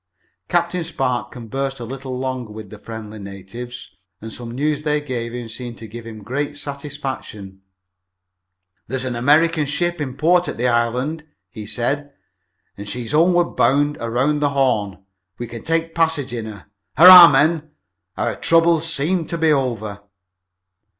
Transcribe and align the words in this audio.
Captain 0.49 0.83
Spark 0.83 1.29
conversed 1.31 1.79
a 1.79 1.85
little 1.85 2.17
longer 2.17 2.51
with 2.51 2.71
the 2.71 2.79
friendly 2.79 3.19
savages, 3.19 3.91
and 4.19 4.33
some 4.33 4.49
news 4.49 4.81
they 4.81 4.99
gave 4.99 5.31
him 5.31 5.47
seemed 5.47 5.77
to 5.77 5.85
give 5.87 6.07
him 6.07 6.23
great 6.23 6.57
satisfaction. 6.57 7.61
"There's 8.87 9.05
an 9.05 9.15
American 9.15 9.67
ship 9.67 10.01
in 10.01 10.17
port 10.17 10.47
at 10.47 10.57
the 10.57 10.67
island," 10.67 11.27
he 11.51 11.67
said, 11.67 12.11
"and 12.75 12.89
she's 12.89 13.11
homeward 13.11 13.53
bound 13.55 13.95
around 13.97 14.39
the 14.39 14.49
Horn. 14.49 15.05
We 15.37 15.45
can 15.45 15.61
take 15.61 15.93
passage 15.93 16.33
in 16.33 16.47
her. 16.47 16.65
Hurrah, 16.97 17.27
men, 17.31 17.69
our 18.17 18.35
troubles 18.35 18.91
seem 18.91 19.27
to 19.27 19.37
be 19.37 19.51
over!" 19.51 20.01